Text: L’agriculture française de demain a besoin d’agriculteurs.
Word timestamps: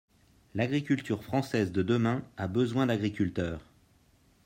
L’agriculture 0.55 1.23
française 1.23 1.71
de 1.71 1.83
demain 1.83 2.23
a 2.35 2.47
besoin 2.47 2.87
d’agriculteurs. 2.87 3.61